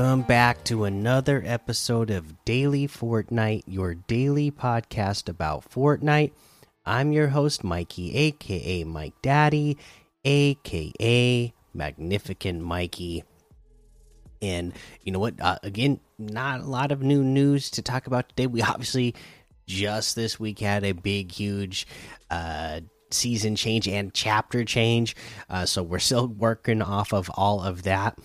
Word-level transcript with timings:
Welcome 0.00 0.22
back 0.22 0.64
to 0.64 0.84
another 0.84 1.42
episode 1.44 2.10
of 2.10 2.46
Daily 2.46 2.88
Fortnite, 2.88 3.64
your 3.66 3.94
daily 3.94 4.50
podcast 4.50 5.28
about 5.28 5.70
Fortnite. 5.70 6.32
I'm 6.86 7.12
your 7.12 7.28
host, 7.28 7.62
Mikey, 7.62 8.16
aka 8.16 8.84
Mike 8.84 9.12
Daddy, 9.20 9.76
aka 10.24 11.52
Magnificent 11.74 12.62
Mikey. 12.62 13.24
And 14.40 14.72
you 15.02 15.12
know 15.12 15.18
what? 15.18 15.34
Uh, 15.38 15.58
again, 15.62 16.00
not 16.18 16.60
a 16.60 16.66
lot 16.66 16.92
of 16.92 17.02
new 17.02 17.22
news 17.22 17.70
to 17.72 17.82
talk 17.82 18.06
about 18.06 18.30
today. 18.30 18.46
We 18.46 18.62
obviously 18.62 19.14
just 19.66 20.16
this 20.16 20.40
week 20.40 20.60
had 20.60 20.82
a 20.82 20.92
big, 20.92 21.30
huge 21.30 21.86
uh, 22.30 22.80
season 23.10 23.54
change 23.54 23.86
and 23.86 24.14
chapter 24.14 24.64
change. 24.64 25.14
Uh, 25.50 25.66
so 25.66 25.82
we're 25.82 25.98
still 25.98 26.26
working 26.26 26.80
off 26.80 27.12
of 27.12 27.30
all 27.34 27.62
of 27.62 27.82
that. 27.82 28.18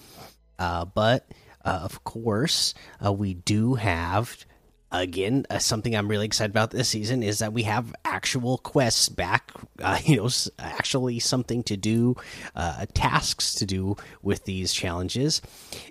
Uh, 0.58 0.86
but 0.86 1.28
uh, 1.66 1.80
of 1.84 2.04
course, 2.04 2.74
uh, 3.04 3.12
we 3.12 3.34
do 3.34 3.74
have 3.74 4.46
again 4.92 5.46
uh, 5.50 5.58
something 5.58 5.96
I'm 5.96 6.08
really 6.08 6.28
excited 6.28 6.52
about 6.52 6.70
this 6.70 6.88
season 6.88 7.24
is 7.24 7.40
that 7.40 7.52
we 7.52 7.64
have 7.64 7.94
actual 8.06 8.60
quests 8.60 9.10
back. 9.10 9.52
Uh, 9.82 9.98
you 10.06 10.16
know, 10.16 10.30
actually 10.60 11.20
something 11.20 11.64
to 11.64 11.76
do, 11.76 12.16
uh, 12.56 12.86
tasks 12.94 13.56
to 13.56 13.66
do 13.66 13.98
with 14.22 14.46
these 14.46 14.72
challenges. 14.72 15.42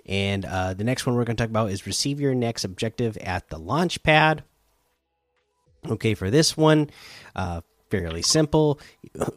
And 0.05 0.43
the 0.43 0.83
next 0.83 1.05
one 1.05 1.15
we're 1.15 1.25
going 1.25 1.35
to 1.35 1.43
talk 1.43 1.49
about 1.49 1.71
is 1.71 1.85
receive 1.85 2.21
your 2.21 2.33
next 2.33 2.63
objective 2.63 3.17
at 3.17 3.49
the 3.49 3.59
launch 3.59 4.01
pad. 4.01 4.43
Okay, 5.87 6.15
for 6.15 6.31
this 6.31 6.57
one, 6.57 6.89
fairly 7.89 8.21
simple. 8.21 8.79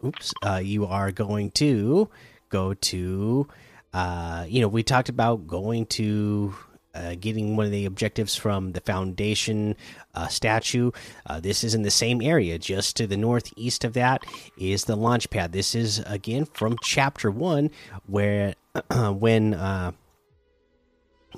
Oops, 0.04 0.32
you 0.62 0.86
are 0.86 1.10
going 1.10 1.50
to 1.52 2.08
go 2.48 2.74
to 2.74 3.48
uh, 3.92 4.44
you 4.48 4.60
know, 4.60 4.68
we 4.68 4.82
talked 4.82 5.08
about 5.08 5.46
going 5.46 5.86
to 5.86 6.54
uh, 6.94 7.14
getting 7.20 7.56
one 7.56 7.66
of 7.66 7.72
the 7.72 7.84
objectives 7.84 8.34
from 8.34 8.72
the 8.72 8.80
foundation 8.80 9.76
uh, 10.14 10.26
statue. 10.26 10.90
Uh, 11.26 11.38
this 11.38 11.62
is 11.62 11.74
in 11.74 11.82
the 11.82 11.90
same 11.90 12.20
area, 12.20 12.58
just 12.58 12.96
to 12.96 13.06
the 13.06 13.16
northeast 13.16 13.84
of 13.84 13.92
that 13.92 14.24
is 14.56 14.84
the 14.84 14.96
launch 14.96 15.30
pad. 15.30 15.52
This 15.52 15.74
is 15.74 16.00
again 16.06 16.44
from 16.44 16.76
chapter 16.82 17.30
one, 17.30 17.70
where 18.06 18.54
when 19.10 19.54
uh, 19.54 19.92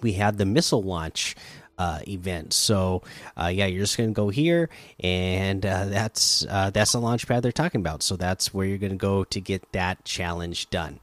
we 0.02 0.12
had 0.12 0.38
the 0.38 0.46
missile 0.46 0.82
launch. 0.82 1.36
Uh, 1.78 2.00
event. 2.08 2.52
So 2.52 3.02
yeah, 3.38 3.64
you're 3.64 3.84
just 3.84 3.96
gonna 3.96 4.10
go 4.10 4.28
here, 4.28 4.68
and 5.02 5.62
that's 5.62 6.40
that's 6.40 6.92
the 6.92 7.00
launch 7.00 7.26
pad 7.26 7.42
they're 7.42 7.52
talking 7.52 7.80
about. 7.80 8.02
So 8.02 8.16
that's 8.16 8.52
where 8.52 8.66
you're 8.66 8.76
gonna 8.76 8.96
go 8.96 9.24
to 9.24 9.40
get 9.40 9.72
that 9.72 10.04
challenge 10.04 10.68
done. 10.68 11.00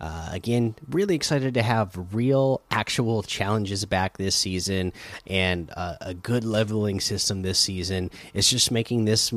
Uh, 0.00 0.28
again, 0.32 0.74
really 0.90 1.14
excited 1.14 1.54
to 1.54 1.62
have 1.62 2.14
real, 2.14 2.60
actual 2.70 3.22
challenges 3.22 3.84
back 3.84 4.18
this 4.18 4.36
season 4.36 4.92
and 5.26 5.70
uh, 5.76 5.96
a 6.00 6.14
good 6.14 6.44
leveling 6.44 7.00
system 7.00 7.42
this 7.42 7.58
season. 7.58 8.10
It's 8.34 8.50
just 8.50 8.70
making 8.70 9.06
this 9.06 9.32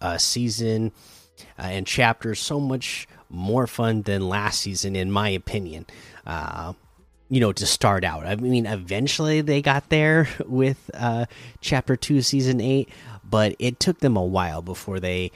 uh, 0.00 0.18
season 0.18 0.92
uh, 1.58 1.62
and 1.62 1.86
chapter 1.86 2.34
so 2.34 2.60
much 2.60 3.08
more 3.30 3.66
fun 3.66 4.02
than 4.02 4.28
last 4.28 4.60
season, 4.60 4.96
in 4.96 5.10
my 5.10 5.30
opinion. 5.30 5.86
Uh, 6.26 6.74
you 7.30 7.40
know, 7.40 7.52
to 7.52 7.64
start 7.64 8.04
out. 8.04 8.26
I 8.26 8.36
mean, 8.36 8.66
eventually 8.66 9.40
they 9.40 9.62
got 9.62 9.88
there 9.88 10.28
with 10.46 10.90
chapter 11.62 11.96
two, 11.96 12.20
season 12.20 12.60
eight, 12.60 12.90
but 13.24 13.56
it 13.58 13.80
took 13.80 14.00
them 14.00 14.18
a 14.18 14.24
while 14.24 14.60
before 14.60 15.00
they 15.00 15.32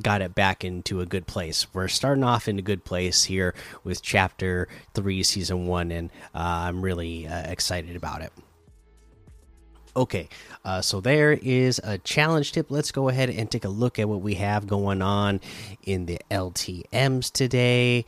got 0.00 0.22
it 0.22 0.34
back 0.34 0.64
into 0.64 1.00
a 1.00 1.06
good 1.06 1.26
place. 1.26 1.66
We're 1.72 1.88
starting 1.88 2.24
off 2.24 2.48
in 2.48 2.58
a 2.58 2.62
good 2.62 2.84
place 2.84 3.24
here 3.24 3.54
with 3.84 4.02
chapter 4.02 4.68
three, 4.94 5.22
season 5.22 5.66
one, 5.66 5.90
and 5.90 6.10
uh, 6.34 6.38
I'm 6.38 6.82
really 6.82 7.26
uh, 7.26 7.50
excited 7.50 7.96
about 7.96 8.22
it. 8.22 8.32
Okay, 9.96 10.28
uh, 10.62 10.82
so 10.82 11.00
there 11.00 11.32
is 11.32 11.80
a 11.82 11.96
challenge 11.96 12.52
tip. 12.52 12.70
Let's 12.70 12.92
go 12.92 13.08
ahead 13.08 13.30
and 13.30 13.50
take 13.50 13.64
a 13.64 13.70
look 13.70 13.98
at 13.98 14.08
what 14.08 14.20
we 14.20 14.34
have 14.34 14.66
going 14.66 15.00
on 15.00 15.40
in 15.84 16.04
the 16.04 16.18
LTMs 16.30 17.32
today. 17.32 18.04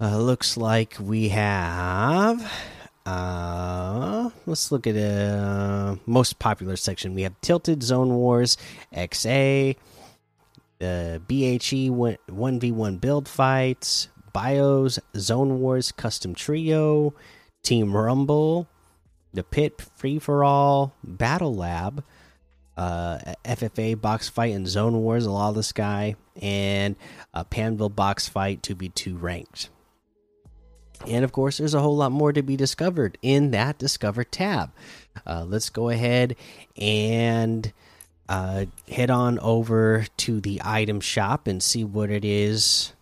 Uh, 0.00 0.18
looks 0.18 0.56
like 0.56 0.96
we 1.00 1.30
have. 1.30 2.52
Uh, 3.04 4.30
let's 4.46 4.70
look 4.70 4.86
at 4.86 4.94
the 4.94 5.96
uh, 5.96 5.96
most 6.06 6.38
popular 6.38 6.76
section. 6.76 7.14
We 7.14 7.22
have 7.22 7.38
Tilted 7.40 7.82
Zone 7.82 8.14
Wars 8.14 8.56
XA 8.94 9.76
the 10.84 11.22
BHE 11.26 11.88
1v1 12.28 13.00
build 13.00 13.26
fights, 13.26 14.08
BIOS, 14.34 14.98
Zone 15.16 15.60
Wars 15.60 15.92
Custom 15.92 16.34
Trio, 16.34 17.14
Team 17.62 17.96
Rumble, 17.96 18.68
the 19.32 19.42
Pit 19.42 19.80
Free 19.96 20.18
for 20.18 20.44
All, 20.44 20.94
Battle 21.02 21.54
Lab, 21.54 22.04
uh, 22.76 23.18
FFA 23.46 23.98
Box 23.98 24.28
Fight 24.28 24.54
and 24.54 24.68
Zone 24.68 25.00
Wars, 25.00 25.24
a 25.24 25.30
lot 25.30 25.56
of 25.56 25.64
sky, 25.64 26.16
and 26.42 26.96
a 27.32 27.46
Pandvil 27.46 27.94
Box 27.94 28.28
Fight 28.28 28.62
to 28.64 28.74
be 28.74 28.90
two 28.90 29.16
ranked. 29.16 29.70
And 31.08 31.24
of 31.24 31.32
course, 31.32 31.56
there's 31.56 31.74
a 31.74 31.80
whole 31.80 31.96
lot 31.96 32.12
more 32.12 32.32
to 32.34 32.42
be 32.42 32.56
discovered 32.56 33.16
in 33.22 33.52
that 33.52 33.78
Discover 33.78 34.24
tab. 34.24 34.70
Uh, 35.26 35.44
let's 35.46 35.70
go 35.70 35.88
ahead 35.88 36.36
and 36.76 37.72
uh, 38.28 38.66
head 38.88 39.10
on 39.10 39.38
over 39.40 40.06
to 40.18 40.40
the 40.40 40.60
item 40.64 41.00
shop 41.00 41.46
and 41.46 41.62
see 41.62 41.84
what 41.84 42.10
it 42.10 42.24
is 42.24 42.92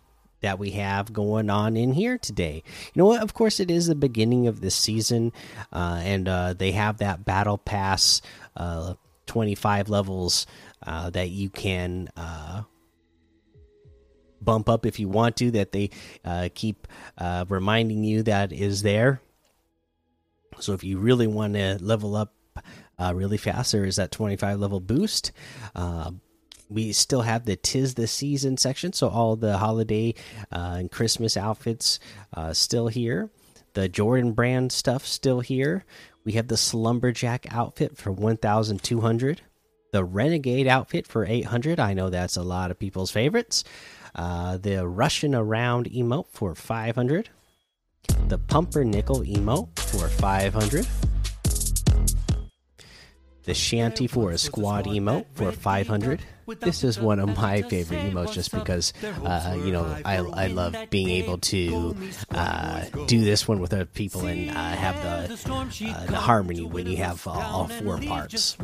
that 0.41 0.59
we 0.59 0.73
have 0.73 1.13
going 1.13 1.49
on 1.49 1.77
in 1.77 1.93
here 1.93 2.19
today. 2.19 2.63
You 2.93 3.01
know 3.01 3.07
what? 3.07 3.23
Of 3.23 3.33
course, 3.33 3.61
it 3.61 3.71
is 3.71 3.87
the 3.87 3.95
beginning 3.95 4.49
of 4.49 4.61
the 4.61 4.71
season, 4.71 5.33
uh, 5.73 6.01
and 6.03 6.29
uh, 6.29 6.55
they 6.55 6.73
have 6.73 6.99
that 6.99 7.25
battle 7.25 7.59
pass, 7.59 8.21
uh, 8.57 8.95
twenty 9.27 9.55
five 9.55 9.89
levels 9.89 10.47
uh, 10.85 11.11
that 11.11 11.31
you 11.31 11.49
can 11.49 12.09
uh, 12.17 12.63
bump 14.41 14.69
up 14.69 14.85
if 14.85 14.99
you 14.99 15.09
want 15.09 15.37
to. 15.37 15.53
That 15.53 15.73
they 15.73 15.91
uh, 16.25 16.49
keep 16.55 16.89
uh 17.17 17.45
reminding 17.49 18.05
you 18.05 18.25
that 18.25 18.53
is 18.53 18.83
there. 18.83 19.21
So 20.59 20.73
if 20.75 20.85
you 20.85 20.99
really 20.99 21.27
want 21.27 21.55
to 21.55 21.79
level 21.81 22.15
up 22.15 22.35
uh, 22.99 23.13
really 23.15 23.37
fast. 23.37 23.73
There 23.73 23.85
is 23.85 23.97
that 23.97 24.11
25 24.11 24.59
level 24.59 24.81
boost. 24.81 25.33
Uh, 25.75 26.13
we 26.69 26.93
still 26.93 27.23
have 27.23 27.45
the 27.45 27.57
tis 27.57 27.95
the 27.95 28.07
season 28.07 28.57
section, 28.57 28.93
so 28.93 29.09
all 29.09 29.37
the 29.37 29.59
holiday 29.59 30.15
uh, 30.51 30.77
and 30.79 30.91
Christmas 30.91 31.37
outfits 31.37 31.99
uh, 32.35 32.53
still 32.53 32.89
here. 32.89 33.31
The 33.75 33.89
Jordan 33.89 34.33
brand 34.33 34.73
stuff 34.73 35.07
still 35.07 35.41
here. 35.41 35.85
We 36.25 36.33
have 36.33 36.49
the 36.49 36.57
Slumberjack 36.57 37.47
outfit 37.51 37.97
for 37.97 38.13
1,200. 38.13 39.43
The 39.93 40.05
Renegade 40.05 40.67
outfit 40.67 41.07
for 41.07 41.27
800. 41.27 41.81
I 41.81 41.93
know 41.95 42.09
that's 42.09 42.37
a 42.37 42.43
lot 42.43 42.71
of 42.71 42.79
people's 42.79 43.11
favorites. 43.11 43.65
Uh, 44.15 44.57
the 44.57 44.87
Rushin' 44.87 45.35
Around 45.35 45.91
emote 45.91 46.29
for 46.31 46.55
500. 46.55 47.29
The 48.29 48.39
Pumpernickel 48.39 49.21
emote 49.21 49.79
for 49.79 50.09
500 50.09 50.87
the 53.45 53.55
Shanty 53.55 54.07
for 54.07 54.31
a 54.31 54.39
squad 54.39 54.87
emote 54.87 55.27
for 55.35 55.51
500. 55.53 56.21
This 56.61 56.85
is 56.85 57.01
one 57.01 57.19
of 57.19 57.37
my 57.37 57.63
favorite 57.63 58.01
emotes 58.01 58.33
just 58.33 58.53
because, 58.53 58.93
uh, 59.03 59.57
you 59.65 59.73
know, 59.73 59.85
I, 60.05 60.17
I 60.17 60.47
love 60.49 60.77
being 60.91 61.09
able 61.09 61.39
to 61.39 61.97
uh, 62.31 62.85
do 63.07 63.25
this 63.25 63.49
one 63.49 63.61
with 63.61 63.73
other 63.73 63.85
people 63.87 64.27
and 64.27 64.51
uh, 64.51 64.55
have 64.55 64.97
the, 65.03 65.89
uh, 65.89 66.07
the 66.07 66.17
harmony 66.17 66.63
when 66.63 66.87
you 66.87 66.97
have 66.99 67.27
all 67.27 67.69
four 67.69 67.99
parts. 67.99 68.57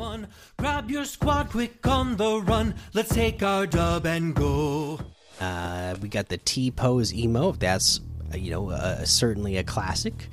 Grab 0.58 0.90
your 0.90 1.04
squad 1.04 1.50
quick 1.50 1.86
on 1.86 2.16
the 2.16 2.40
run. 2.42 2.74
Let's 2.94 3.14
take 3.14 3.42
our 3.42 3.66
dub 3.66 4.06
and 4.06 4.34
go. 4.34 5.00
Uh, 5.40 5.96
we 6.02 6.08
got 6.08 6.28
the 6.28 6.38
T 6.38 6.70
pose 6.70 7.12
emote. 7.12 7.58
That's, 7.58 8.00
uh, 8.32 8.36
you 8.36 8.50
know, 8.50 9.04
certainly 9.04 9.56
a 9.56 9.62
classic. 9.64 10.28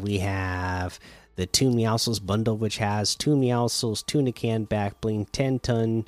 we 0.00 0.18
have 0.18 0.98
the 1.36 1.46
Toon 1.46 1.74
Meowscles 1.74 2.24
bundle, 2.24 2.56
which 2.56 2.78
has 2.78 3.14
two 3.14 3.36
Meowscles, 3.36 4.04
Tuna 4.04 4.32
Can, 4.32 4.64
Back 4.64 5.00
Bling, 5.00 5.26
10 5.26 5.58
ton, 5.60 6.06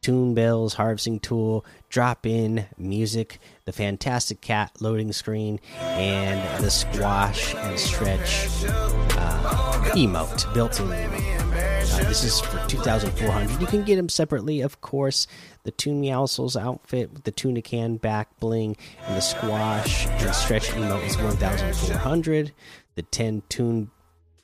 tune 0.00 0.34
Bells, 0.34 0.74
Harvesting 0.74 1.20
Tool, 1.20 1.64
Drop 1.88 2.26
In, 2.26 2.66
Music, 2.78 3.40
the 3.64 3.72
Fantastic 3.72 4.40
Cat 4.40 4.72
loading 4.80 5.12
screen, 5.12 5.60
and 5.80 6.64
the 6.64 6.70
Squash 6.70 7.54
and 7.54 7.78
Stretch 7.78 8.46
uh, 8.68 9.82
emote, 9.94 10.52
built 10.54 10.78
in 10.80 10.92
Uh, 10.92 12.04
this 12.08 12.24
is 12.24 12.40
for 12.40 12.64
2,400. 12.68 13.60
You 13.60 13.66
can 13.66 13.84
get 13.84 13.96
them 13.96 14.08
separately, 14.08 14.60
of 14.60 14.80
course. 14.80 15.26
The 15.62 15.70
Toon 15.70 16.02
Meowscles 16.02 16.60
outfit 16.60 17.12
with 17.12 17.24
the 17.24 17.30
Tuna 17.30 17.62
Can, 17.62 17.96
Back 17.96 18.28
Bling, 18.38 18.76
and 19.06 19.16
the 19.16 19.20
Squash 19.20 20.06
and 20.06 20.34
Stretch 20.34 20.68
emote 20.68 21.06
is 21.06 21.16
1,400. 21.16 22.52
The 22.94 23.02
10 23.02 23.42
Toon 23.48 23.90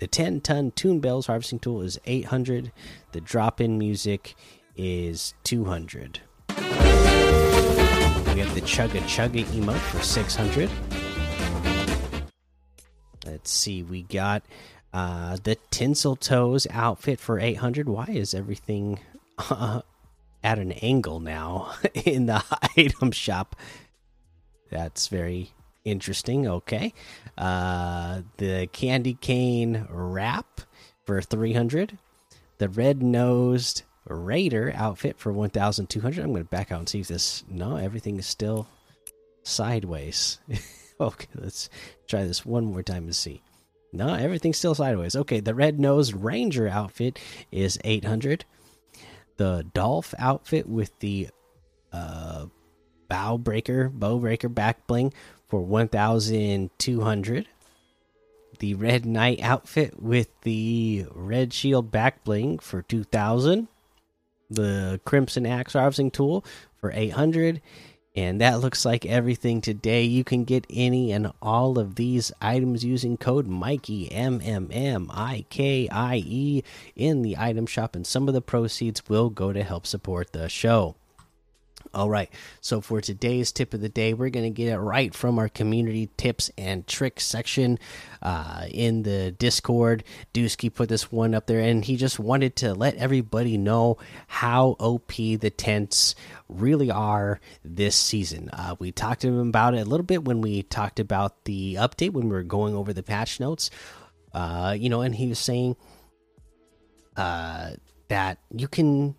the 0.02 0.08
10 0.08 0.40
ton 0.40 0.72
Tune 0.72 0.98
Bells 0.98 1.28
harvesting 1.28 1.60
tool 1.60 1.80
is 1.80 1.96
800. 2.06 2.72
The 3.12 3.20
drop 3.20 3.60
in 3.60 3.78
music 3.78 4.34
is 4.76 5.32
200. 5.44 6.18
We 6.48 6.54
have 8.40 8.52
the 8.52 8.62
Chugga 8.62 9.00
Chugga 9.02 9.44
emote 9.44 9.78
for 9.78 10.02
600. 10.02 10.68
let's 13.24 13.52
see. 13.52 13.84
We 13.84 14.02
got 14.02 14.42
uh, 14.92 15.36
the 15.40 15.56
Tinsel 15.70 16.16
Toes 16.16 16.66
outfit 16.72 17.20
for 17.20 17.38
800. 17.38 17.88
Why 17.88 18.06
is 18.08 18.34
everything 18.34 18.98
uh, 19.50 19.82
at 20.42 20.58
an 20.58 20.72
angle 20.72 21.20
now 21.20 21.74
in 21.94 22.26
the 22.26 22.42
item 22.76 23.12
shop? 23.12 23.54
That's 24.68 25.06
very 25.06 25.52
interesting. 25.84 26.46
Okay. 26.46 26.92
Uh, 27.36 28.22
the 28.36 28.68
Candy 28.72 29.14
Cane 29.14 29.86
wrap 29.90 30.60
for 31.04 31.20
300. 31.20 31.98
The 32.58 32.68
Red 32.68 33.02
Nosed 33.02 33.82
Raider 34.06 34.72
outfit 34.74 35.18
for 35.18 35.32
1,200. 35.32 36.22
I'm 36.22 36.32
going 36.32 36.42
to 36.42 36.48
back 36.48 36.72
out 36.72 36.80
and 36.80 36.88
see 36.88 37.00
if 37.00 37.08
this. 37.08 37.44
No, 37.48 37.76
everything 37.76 38.18
is 38.18 38.26
still 38.26 38.66
sideways. 39.42 40.38
okay, 41.00 41.28
let's 41.34 41.68
try 42.06 42.24
this 42.24 42.44
one 42.44 42.64
more 42.64 42.82
time 42.82 43.06
to 43.06 43.12
see. 43.12 43.42
No, 43.92 44.14
everything's 44.14 44.56
still 44.58 44.74
sideways. 44.74 45.14
Okay, 45.14 45.40
the 45.40 45.54
red 45.54 45.78
nosed 45.78 46.14
ranger 46.14 46.68
outfit 46.68 47.18
is 47.50 47.78
800. 47.84 48.44
The 49.36 49.66
Dolph 49.74 50.14
outfit 50.18 50.68
with 50.68 50.98
the 51.00 51.28
uh, 51.92 52.46
bow 53.08 53.36
breaker, 53.36 53.90
bow 53.90 54.18
breaker 54.18 54.48
back 54.48 54.86
bling 54.86 55.12
for 55.52 55.60
1,200. 55.60 57.46
The 58.58 58.74
red 58.74 59.04
knight 59.04 59.38
outfit 59.42 60.02
with 60.02 60.28
the 60.44 61.04
red 61.12 61.52
shield 61.52 61.90
back 61.90 62.24
bling 62.24 62.58
for 62.58 62.80
2,000. 62.80 63.68
The 64.48 64.98
crimson 65.04 65.44
axe 65.44 65.74
harvesting 65.74 66.10
tool 66.10 66.42
for 66.80 66.90
800 66.94 67.60
and 68.16 68.40
that 68.40 68.60
looks 68.60 68.86
like 68.86 69.04
everything 69.04 69.60
today. 69.60 70.04
You 70.04 70.24
can 70.24 70.44
get 70.44 70.66
any 70.70 71.12
and 71.12 71.32
all 71.42 71.78
of 71.78 71.96
these 71.96 72.32
items 72.40 72.82
using 72.82 73.18
code 73.18 73.46
Mikey 73.46 74.10
M 74.10 74.40
M 74.42 74.70
M 74.72 75.10
I 75.12 75.44
K 75.50 75.86
I 75.90 76.22
E 76.24 76.62
in 76.96 77.20
the 77.20 77.36
item 77.38 77.66
shop, 77.66 77.94
and 77.96 78.06
some 78.06 78.28
of 78.28 78.34
the 78.34 78.42
proceeds 78.42 79.08
will 79.08 79.30
go 79.30 79.52
to 79.52 79.62
help 79.62 79.86
support 79.86 80.32
the 80.32 80.50
show. 80.50 80.94
All 81.94 82.08
right, 82.08 82.30
so 82.62 82.80
for 82.80 83.02
today's 83.02 83.52
tip 83.52 83.74
of 83.74 83.82
the 83.82 83.88
day, 83.90 84.14
we're 84.14 84.30
going 84.30 84.50
to 84.50 84.56
get 84.56 84.72
it 84.72 84.78
right 84.78 85.14
from 85.14 85.38
our 85.38 85.50
community 85.50 86.08
tips 86.16 86.50
and 86.56 86.86
tricks 86.86 87.26
section 87.26 87.78
uh, 88.22 88.64
in 88.70 89.02
the 89.02 89.30
Discord. 89.32 90.02
Dusky 90.32 90.70
put 90.70 90.88
this 90.88 91.12
one 91.12 91.34
up 91.34 91.46
there, 91.46 91.60
and 91.60 91.84
he 91.84 91.96
just 91.96 92.18
wanted 92.18 92.56
to 92.56 92.72
let 92.72 92.94
everybody 92.96 93.58
know 93.58 93.98
how 94.26 94.74
OP 94.80 95.12
the 95.16 95.52
tents 95.54 96.14
really 96.48 96.90
are 96.90 97.40
this 97.62 97.94
season. 97.94 98.48
Uh, 98.54 98.74
we 98.78 98.90
talked 98.90 99.20
to 99.20 99.28
him 99.28 99.48
about 99.48 99.74
it 99.74 99.86
a 99.86 99.90
little 99.90 100.06
bit 100.06 100.24
when 100.24 100.40
we 100.40 100.62
talked 100.62 100.98
about 100.98 101.44
the 101.44 101.74
update 101.74 102.14
when 102.14 102.30
we 102.30 102.34
were 102.34 102.42
going 102.42 102.74
over 102.74 102.94
the 102.94 103.02
patch 103.02 103.38
notes. 103.38 103.68
Uh, 104.32 104.74
you 104.78 104.88
know, 104.88 105.02
and 105.02 105.14
he 105.14 105.26
was 105.26 105.38
saying 105.38 105.76
uh, 107.18 107.72
that 108.08 108.38
you 108.50 108.66
can, 108.66 109.14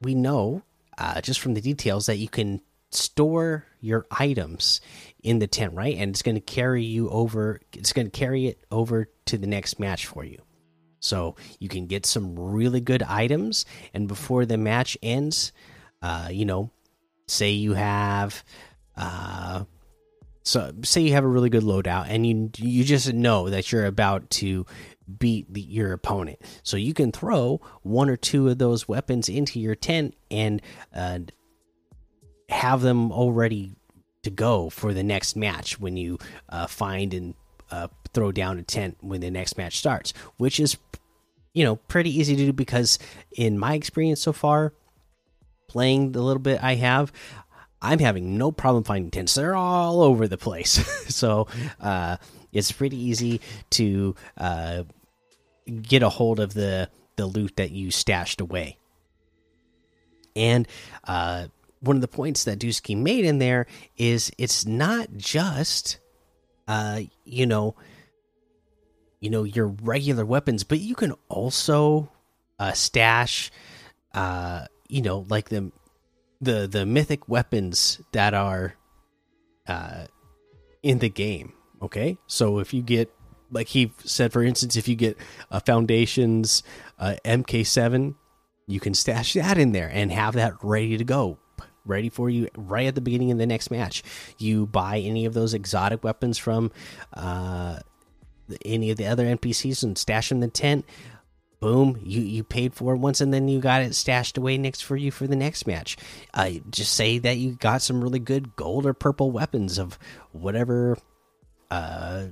we 0.00 0.14
know 0.14 0.62
uh, 0.98 1.20
just 1.20 1.40
from 1.40 1.54
the 1.54 1.60
details 1.60 2.06
that 2.06 2.16
you 2.16 2.28
can 2.28 2.60
store 2.90 3.64
your 3.80 4.06
items 4.10 4.80
in 5.22 5.38
the 5.38 5.46
tent, 5.46 5.74
right? 5.74 5.96
And 5.96 6.10
it's 6.10 6.22
going 6.22 6.36
to 6.36 6.40
carry 6.40 6.84
you 6.84 7.08
over. 7.10 7.60
It's 7.72 7.92
going 7.92 8.10
to 8.10 8.18
carry 8.18 8.46
it 8.46 8.64
over 8.70 9.10
to 9.26 9.38
the 9.38 9.46
next 9.46 9.78
match 9.78 10.06
for 10.06 10.24
you. 10.24 10.40
So 11.00 11.36
you 11.60 11.68
can 11.68 11.86
get 11.86 12.06
some 12.06 12.38
really 12.38 12.80
good 12.80 13.02
items, 13.02 13.64
and 13.94 14.08
before 14.08 14.46
the 14.46 14.56
match 14.56 14.96
ends, 15.02 15.52
uh, 16.02 16.28
you 16.32 16.44
know, 16.44 16.70
say 17.28 17.50
you 17.50 17.74
have, 17.74 18.42
uh, 18.96 19.64
so 20.42 20.72
say 20.82 21.02
you 21.02 21.12
have 21.12 21.24
a 21.24 21.28
really 21.28 21.50
good 21.50 21.62
loadout, 21.62 22.06
and 22.08 22.26
you 22.26 22.50
you 22.56 22.82
just 22.82 23.12
know 23.12 23.50
that 23.50 23.70
you're 23.70 23.86
about 23.86 24.30
to 24.30 24.66
beat 25.18 25.52
the, 25.52 25.60
your 25.60 25.92
opponent. 25.92 26.40
So 26.62 26.76
you 26.76 26.94
can 26.94 27.12
throw 27.12 27.60
one 27.82 28.10
or 28.10 28.16
two 28.16 28.48
of 28.48 28.58
those 28.58 28.88
weapons 28.88 29.28
into 29.28 29.60
your 29.60 29.74
tent 29.74 30.14
and 30.30 30.60
uh, 30.94 31.20
have 32.48 32.80
them 32.82 33.12
already 33.12 33.76
to 34.22 34.30
go 34.30 34.70
for 34.70 34.92
the 34.92 35.02
next 35.02 35.36
match 35.36 35.78
when 35.78 35.96
you 35.96 36.18
uh, 36.48 36.66
find 36.66 37.14
and 37.14 37.34
uh, 37.70 37.88
throw 38.12 38.32
down 38.32 38.58
a 38.58 38.62
tent 38.62 38.96
when 39.00 39.20
the 39.20 39.30
next 39.30 39.56
match 39.56 39.78
starts, 39.78 40.12
which 40.36 40.58
is 40.58 40.76
you 41.54 41.64
know 41.64 41.76
pretty 41.76 42.10
easy 42.10 42.36
to 42.36 42.46
do 42.46 42.52
because 42.52 42.98
in 43.32 43.58
my 43.58 43.74
experience 43.74 44.20
so 44.20 44.32
far 44.32 44.74
playing 45.68 46.12
the 46.12 46.20
little 46.20 46.42
bit 46.42 46.62
I 46.62 46.74
have 46.74 47.10
I'm 47.80 47.98
having 47.98 48.38
no 48.38 48.52
problem 48.52 48.84
finding 48.84 49.10
tents. 49.10 49.34
They're 49.34 49.54
all 49.54 50.02
over 50.02 50.26
the 50.26 50.38
place. 50.38 50.70
so 51.14 51.46
uh, 51.80 52.16
it's 52.56 52.72
pretty 52.72 52.96
easy 52.96 53.40
to 53.70 54.14
uh, 54.38 54.84
get 55.82 56.02
a 56.02 56.08
hold 56.08 56.40
of 56.40 56.54
the 56.54 56.88
the 57.16 57.26
loot 57.26 57.56
that 57.56 57.70
you 57.70 57.90
stashed 57.90 58.40
away. 58.40 58.78
And 60.34 60.68
uh, 61.04 61.46
one 61.80 61.96
of 61.96 62.02
the 62.02 62.08
points 62.08 62.44
that 62.44 62.58
Dusky 62.58 62.94
made 62.94 63.24
in 63.24 63.38
there 63.38 63.66
is 63.96 64.30
it's 64.36 64.66
not 64.66 65.08
just, 65.16 65.98
uh, 66.68 67.00
you 67.24 67.46
know, 67.46 67.74
you 69.20 69.30
know 69.30 69.44
your 69.44 69.68
regular 69.68 70.24
weapons, 70.24 70.62
but 70.62 70.78
you 70.78 70.94
can 70.94 71.14
also 71.28 72.10
uh, 72.58 72.72
stash, 72.72 73.50
uh, 74.14 74.66
you 74.88 75.02
know, 75.02 75.24
like 75.28 75.48
the 75.48 75.72
the 76.40 76.66
the 76.66 76.84
mythic 76.84 77.28
weapons 77.28 78.00
that 78.12 78.34
are 78.34 78.74
uh, 79.66 80.06
in 80.82 80.98
the 80.98 81.08
game. 81.08 81.52
Okay, 81.82 82.18
so 82.26 82.58
if 82.58 82.72
you 82.72 82.82
get 82.82 83.12
like 83.50 83.68
he 83.68 83.92
said, 84.04 84.32
for 84.32 84.42
instance, 84.42 84.76
if 84.76 84.88
you 84.88 84.96
get 84.96 85.16
a 85.50 85.60
Foundations 85.60 86.62
uh, 86.98 87.16
MK7, 87.24 88.14
you 88.66 88.80
can 88.80 88.94
stash 88.94 89.34
that 89.34 89.58
in 89.58 89.72
there 89.72 89.90
and 89.92 90.10
have 90.10 90.34
that 90.34 90.54
ready 90.62 90.96
to 90.96 91.04
go, 91.04 91.38
ready 91.84 92.08
for 92.08 92.28
you 92.28 92.48
right 92.56 92.86
at 92.86 92.94
the 92.94 93.00
beginning 93.00 93.30
of 93.30 93.38
the 93.38 93.46
next 93.46 93.70
match. 93.70 94.02
You 94.38 94.66
buy 94.66 94.98
any 94.98 95.24
of 95.24 95.34
those 95.34 95.54
exotic 95.54 96.02
weapons 96.02 96.38
from 96.38 96.72
uh, 97.12 97.80
any 98.64 98.90
of 98.90 98.96
the 98.96 99.06
other 99.06 99.24
NPCs 99.24 99.82
and 99.82 99.96
stash 99.96 100.28
them 100.30 100.36
in 100.36 100.40
the 100.40 100.48
tent. 100.48 100.84
Boom, 101.60 101.98
you 102.04 102.20
you 102.20 102.44
paid 102.44 102.74
for 102.74 102.94
it 102.94 102.98
once, 102.98 103.22
and 103.22 103.32
then 103.32 103.48
you 103.48 103.60
got 103.60 103.80
it 103.80 103.94
stashed 103.94 104.36
away 104.36 104.58
next 104.58 104.82
for 104.82 104.94
you 104.94 105.10
for 105.10 105.26
the 105.26 105.36
next 105.36 105.66
match. 105.66 105.96
Uh, 106.34 106.50
just 106.70 106.92
say 106.92 107.18
that 107.18 107.38
you 107.38 107.52
got 107.52 107.80
some 107.80 108.02
really 108.02 108.18
good 108.18 108.54
gold 108.56 108.84
or 108.84 108.92
purple 108.92 109.30
weapons 109.30 109.78
of 109.78 109.98
whatever 110.32 110.98
uh 111.70 112.26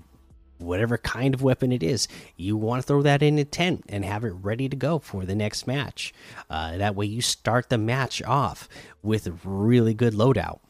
whatever 0.59 0.97
kind 0.99 1.35
of 1.35 1.43
weapon 1.43 1.73
it 1.73 1.83
is, 1.83 2.09
you 2.37 2.57
want 2.57 2.81
to 2.81 2.87
throw 2.87 3.03
that 3.03 3.23
in 3.23 3.39
a 3.39 3.45
tent 3.45 3.85
and 3.89 4.05
have 4.05 4.25
it 4.25 4.31
ready 4.31 4.69
to 4.69 4.77
go 4.77 4.99
for 4.99 5.25
the 5.25 5.35
next 5.35 5.67
match. 5.67 6.13
Uh, 6.49 6.77
that 6.77 6.95
way, 6.95 7.07
you 7.07 7.21
start 7.21 7.69
the 7.69 7.79
match 7.79 8.23
off 8.23 8.69
with 9.03 9.29
really 9.45 9.95
good 9.95 10.15
loadout. 10.15 10.61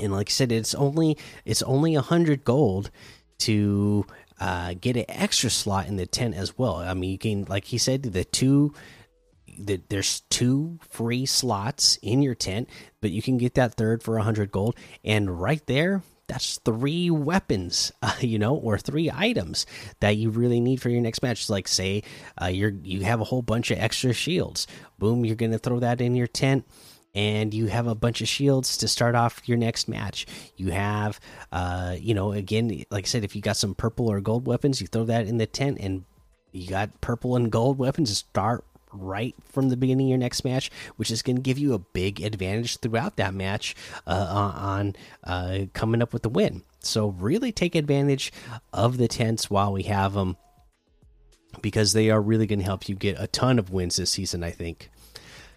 And 0.00 0.12
like 0.12 0.28
I 0.28 0.32
said, 0.32 0.52
it's 0.52 0.74
only 0.74 1.16
it's 1.44 1.62
only 1.62 1.94
a 1.94 2.02
hundred 2.02 2.44
gold 2.44 2.90
to 3.38 4.06
uh, 4.40 4.74
get 4.78 4.96
an 4.96 5.06
extra 5.08 5.50
slot 5.50 5.88
in 5.88 5.96
the 5.96 6.06
tent 6.06 6.34
as 6.34 6.58
well. 6.58 6.76
I 6.76 6.92
mean, 6.94 7.10
you 7.10 7.18
can 7.18 7.44
like 7.44 7.64
he 7.66 7.78
said, 7.78 8.02
the 8.02 8.24
two. 8.24 8.74
The, 9.58 9.80
there's 9.88 10.20
two 10.28 10.78
free 10.90 11.24
slots 11.24 11.98
in 12.02 12.20
your 12.20 12.34
tent, 12.34 12.68
but 13.00 13.10
you 13.10 13.22
can 13.22 13.38
get 13.38 13.54
that 13.54 13.72
third 13.72 14.02
for 14.02 14.18
a 14.18 14.22
hundred 14.22 14.50
gold, 14.50 14.76
and 15.02 15.40
right 15.40 15.64
there, 15.64 16.02
that's 16.28 16.58
three 16.58 17.10
weapons, 17.10 17.92
uh, 18.02 18.14
you 18.20 18.38
know, 18.38 18.54
or 18.56 18.78
three 18.78 19.10
items 19.12 19.66
that 20.00 20.16
you 20.16 20.30
really 20.30 20.60
need 20.60 20.80
for 20.80 20.88
your 20.88 21.00
next 21.00 21.22
match. 21.22 21.48
Like, 21.48 21.68
say, 21.68 22.02
uh, 22.40 22.46
you're 22.46 22.72
you 22.82 23.04
have 23.04 23.20
a 23.20 23.24
whole 23.24 23.42
bunch 23.42 23.70
of 23.70 23.78
extra 23.78 24.12
shields. 24.12 24.66
Boom, 24.98 25.24
you're 25.24 25.36
gonna 25.36 25.58
throw 25.58 25.80
that 25.80 26.00
in 26.00 26.14
your 26.14 26.26
tent, 26.26 26.66
and 27.14 27.52
you 27.54 27.66
have 27.66 27.86
a 27.86 27.94
bunch 27.94 28.20
of 28.20 28.28
shields 28.28 28.76
to 28.78 28.88
start 28.88 29.14
off 29.14 29.48
your 29.48 29.58
next 29.58 29.88
match. 29.88 30.26
You 30.56 30.70
have, 30.70 31.20
uh, 31.52 31.96
you 31.98 32.14
know, 32.14 32.32
again, 32.32 32.84
like 32.90 33.04
I 33.04 33.08
said, 33.08 33.24
if 33.24 33.34
you 33.36 33.42
got 33.42 33.56
some 33.56 33.74
purple 33.74 34.10
or 34.10 34.20
gold 34.20 34.46
weapons, 34.46 34.80
you 34.80 34.86
throw 34.86 35.04
that 35.04 35.26
in 35.26 35.38
the 35.38 35.46
tent, 35.46 35.78
and 35.80 36.04
you 36.52 36.68
got 36.68 37.00
purple 37.00 37.36
and 37.36 37.50
gold 37.50 37.78
weapons 37.78 38.10
to 38.10 38.14
start 38.14 38.64
right 39.00 39.34
from 39.44 39.68
the 39.68 39.76
beginning 39.76 40.06
of 40.06 40.10
your 40.10 40.18
next 40.18 40.44
match, 40.44 40.70
which 40.96 41.10
is 41.10 41.22
going 41.22 41.36
to 41.36 41.42
give 41.42 41.58
you 41.58 41.74
a 41.74 41.78
big 41.78 42.20
advantage 42.20 42.78
throughout 42.78 43.16
that 43.16 43.34
match 43.34 43.74
uh, 44.06 44.52
on 44.56 44.96
uh, 45.24 45.60
coming 45.72 46.02
up 46.02 46.12
with 46.12 46.22
the 46.22 46.28
win. 46.28 46.62
So, 46.80 47.08
really 47.08 47.52
take 47.52 47.74
advantage 47.74 48.32
of 48.72 48.96
the 48.96 49.08
tents 49.08 49.50
while 49.50 49.72
we 49.72 49.84
have 49.84 50.14
them 50.14 50.36
because 51.62 51.92
they 51.92 52.10
are 52.10 52.20
really 52.20 52.46
going 52.46 52.58
to 52.60 52.64
help 52.64 52.88
you 52.88 52.94
get 52.94 53.16
a 53.18 53.26
ton 53.26 53.58
of 53.58 53.70
wins 53.70 53.96
this 53.96 54.10
season, 54.10 54.44
I 54.44 54.50
think. 54.50 54.90